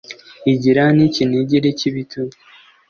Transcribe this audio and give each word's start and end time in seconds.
Igira 0.53 0.83
n' 0.97 1.03
icyinigiri 1.07 1.69
cy' 1.79 1.87
ibitugu, 1.89 2.35